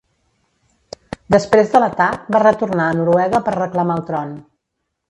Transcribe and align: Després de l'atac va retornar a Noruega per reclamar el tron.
Després 1.35 1.69
de 1.75 1.83
l'atac 1.85 2.27
va 2.37 2.43
retornar 2.47 2.89
a 2.95 2.99
Noruega 3.03 3.47
per 3.51 3.57
reclamar 3.61 4.01
el 4.01 4.07
tron. 4.13 4.39